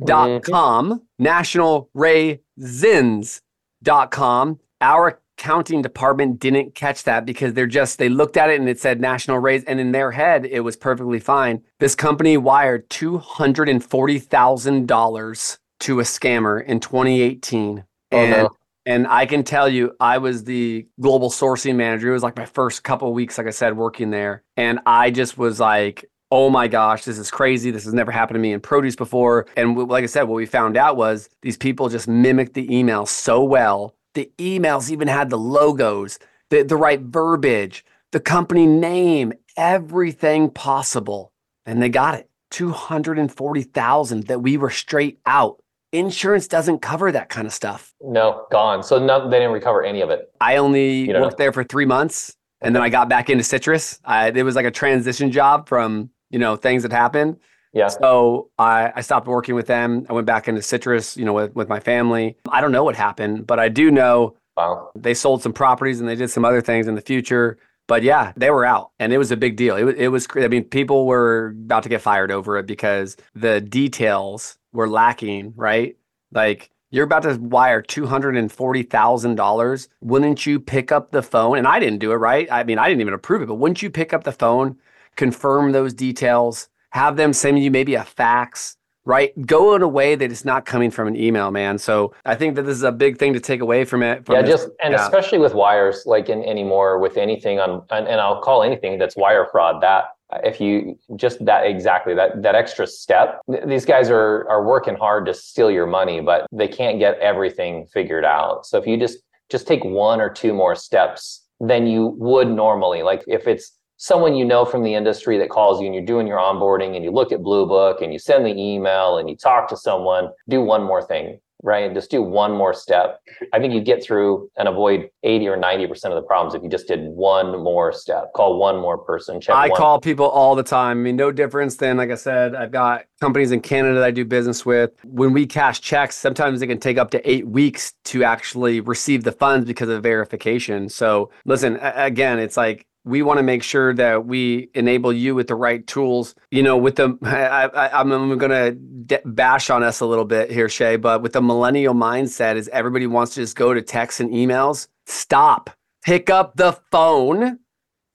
[0.00, 0.92] mm-hmm.
[1.18, 4.60] National Raisins.com.
[4.80, 8.78] Our accounting department didn't catch that because they're just they looked at it and it
[8.78, 15.58] said national raise and in their head it was perfectly fine this company wired $240000
[15.80, 18.50] to a scammer in 2018 oh, and no.
[18.86, 22.10] And I can tell you, I was the global sourcing manager.
[22.10, 24.42] It was like my first couple weeks, like I said, working there.
[24.56, 27.70] And I just was like, oh my gosh, this is crazy.
[27.70, 29.46] This has never happened to me in produce before.
[29.56, 33.04] And like I said, what we found out was these people just mimicked the email
[33.04, 33.94] so well.
[34.14, 36.18] The emails even had the logos,
[36.50, 41.32] the, the right verbiage, the company name, everything possible.
[41.66, 47.46] And they got it 240,000 that we were straight out insurance doesn't cover that kind
[47.46, 47.94] of stuff.
[48.00, 48.82] No, gone.
[48.82, 50.32] So no, they didn't recover any of it.
[50.40, 51.44] I only worked know.
[51.44, 54.00] there for three months, and then I got back into citrus.
[54.04, 57.38] I, it was like a transition job from you know things that happened.
[57.72, 57.88] Yeah.
[57.88, 60.06] So I, I stopped working with them.
[60.08, 62.36] I went back into citrus, you know, with, with my family.
[62.50, 64.90] I don't know what happened, but I do know wow.
[64.96, 67.58] they sold some properties and they did some other things in the future.
[67.86, 69.76] But yeah, they were out and it was a big deal.
[69.76, 73.16] It was, it was, I mean, people were about to get fired over it because
[73.34, 75.96] the details were lacking, right?
[76.32, 79.88] Like you're about to wire $240,000.
[80.00, 81.58] Wouldn't you pick up the phone?
[81.58, 82.48] And I didn't do it, right?
[82.50, 84.76] I mean, I didn't even approve it, but wouldn't you pick up the phone,
[85.16, 89.32] confirm those details, have them send you maybe a fax, right?
[89.46, 91.78] Go in a way that it's not coming from an email, man.
[91.78, 94.26] So I think that this is a big thing to take away from it.
[94.26, 95.04] From yeah, just and yeah.
[95.04, 99.16] especially with wires, like in anymore with anything on, and, and I'll call anything that's
[99.16, 104.10] wire fraud that Uh, if you just that exactly that that extra step these guys
[104.10, 108.64] are are working hard to steal your money but they can't get everything figured out
[108.64, 109.18] so if you just
[109.50, 113.02] just take one or two more steps than you would normally.
[113.02, 116.26] Like if it's someone you know from the industry that calls you and you're doing
[116.26, 119.36] your onboarding and you look at Blue Book and you send the email and you
[119.36, 121.92] talk to someone, do one more thing, right?
[121.92, 123.20] Just do one more step.
[123.52, 126.68] I think you get through and avoid 80 or 90% of the problems if you
[126.68, 129.54] just did one more step, call one more person, check.
[129.54, 129.78] I one.
[129.78, 130.98] call people all the time.
[130.98, 134.10] I mean, no difference than, like I said, I've got companies in Canada that I
[134.10, 134.90] do business with.
[135.04, 139.24] When we cash checks, sometimes it can take up to eight weeks to actually receive
[139.24, 140.88] the funds because of verification.
[140.88, 145.48] So listen, again, it's like we want to make sure that we enable you with
[145.48, 146.34] the right tools.
[146.50, 148.08] You know, with the I, am
[148.38, 151.94] going to de- bash on us a little bit here, Shay, but with the millennial
[151.94, 154.88] mindset, is everybody wants to just go to texts and emails.
[155.06, 155.70] Stop.
[156.02, 157.58] Pick up the phone,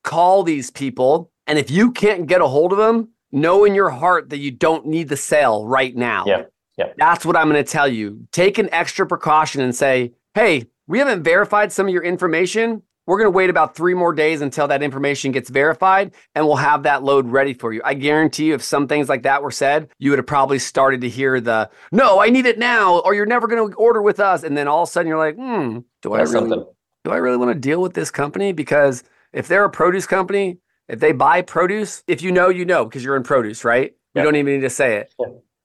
[0.04, 3.90] call these people, and if you can't get a hold of them, know in your
[3.90, 6.24] heart that you don't need the sale right now.
[6.26, 6.44] Yeah.
[6.78, 6.88] Yeah.
[6.98, 8.28] That's what I'm going to tell you.
[8.32, 12.82] Take an extra precaution and say, "Hey, we haven't verified some of your information.
[13.08, 16.56] We're going to wait about three more days until that information gets verified and we'll
[16.56, 17.82] have that load ready for you.
[17.86, 21.02] I guarantee you, if some things like that were said, you would have probably started
[21.02, 24.20] to hear the, no, I need it now, or you're never going to order with
[24.20, 24.44] us.
[24.44, 26.66] And then all of a sudden you're like, hmm, do I, really,
[27.04, 28.54] do I really want to deal with this company?
[28.54, 29.04] Because
[29.34, 33.04] if they're a produce company, if they buy produce, if you know, you know, because
[33.04, 33.94] you're in produce, right?
[34.16, 35.14] You don't even need to say it.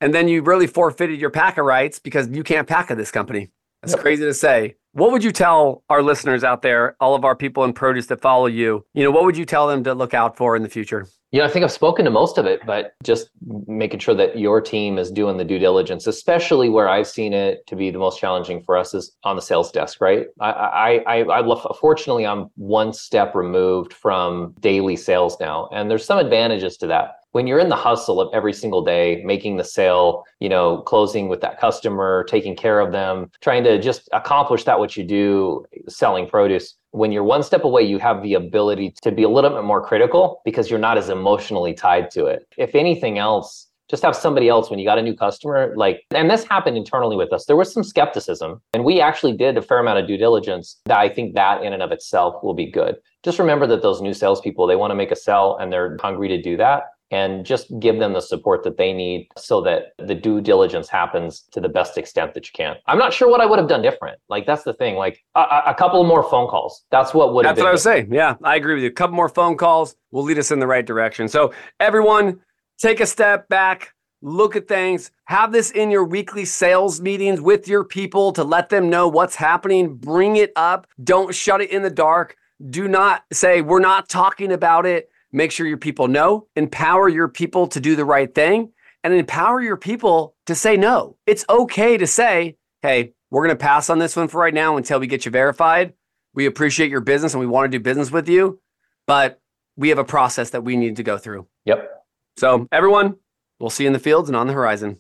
[0.00, 3.50] And then you really forfeited your PACA rights because you can't PACA this company.
[3.80, 4.02] That's yep.
[4.02, 4.76] crazy to say.
[4.92, 8.20] What would you tell our listeners out there, all of our people in produce that
[8.20, 8.84] follow you?
[8.92, 11.06] You know, what would you tell them to look out for in the future?
[11.30, 13.30] You know, I think I've spoken to most of it, but just
[13.68, 17.64] making sure that your team is doing the due diligence, especially where I've seen it
[17.68, 20.26] to be the most challenging for us is on the sales desk, right?
[20.40, 25.88] I, I, I, I love, fortunately, I'm one step removed from daily sales now, and
[25.88, 29.56] there's some advantages to that when you're in the hustle of every single day making
[29.56, 34.08] the sale you know closing with that customer taking care of them trying to just
[34.12, 38.34] accomplish that what you do selling produce when you're one step away you have the
[38.34, 42.26] ability to be a little bit more critical because you're not as emotionally tied to
[42.26, 42.46] it.
[42.56, 46.30] If anything else just have somebody else when you got a new customer like and
[46.30, 47.46] this happened internally with us.
[47.46, 50.98] There was some skepticism and we actually did a fair amount of due diligence that
[50.98, 52.96] i think that in and of itself will be good.
[53.24, 56.28] Just remember that those new salespeople they want to make a sell and they're hungry
[56.28, 60.14] to do that and just give them the support that they need so that the
[60.14, 62.76] due diligence happens to the best extent that you can.
[62.86, 64.20] I'm not sure what I would have done different.
[64.28, 64.96] Like that's the thing.
[64.96, 66.84] Like a, a couple more phone calls.
[66.90, 67.44] That's what would.
[67.44, 68.12] That's what I was saying.
[68.12, 68.90] Yeah, I agree with you.
[68.90, 71.28] A couple more phone calls will lead us in the right direction.
[71.28, 72.40] So everyone,
[72.78, 73.94] take a step back.
[74.22, 75.10] Look at things.
[75.24, 79.34] Have this in your weekly sales meetings with your people to let them know what's
[79.34, 79.96] happening.
[79.96, 80.86] Bring it up.
[81.02, 82.36] Don't shut it in the dark.
[82.68, 87.28] Do not say, we're not talking about it Make sure your people know, empower your
[87.28, 88.72] people to do the right thing,
[89.04, 91.16] and empower your people to say no.
[91.26, 94.76] It's okay to say, hey, we're going to pass on this one for right now
[94.76, 95.94] until we get you verified.
[96.34, 98.60] We appreciate your business and we want to do business with you,
[99.06, 99.40] but
[99.76, 101.46] we have a process that we need to go through.
[101.64, 101.88] Yep.
[102.36, 103.16] So, everyone,
[103.58, 104.98] we'll see you in the fields and on the horizon.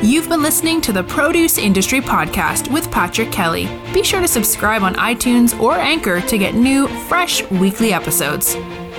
[0.00, 3.66] You've been listening to the Produce Industry Podcast with Patrick Kelly.
[3.92, 8.54] Be sure to subscribe on iTunes or Anchor to get new, fresh weekly episodes.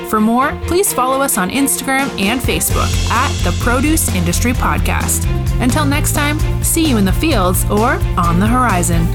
[0.10, 5.26] For more, please follow us on Instagram and Facebook at the Produce Industry Podcast.
[5.62, 9.08] Until next time, see you in the fields or on the horizon.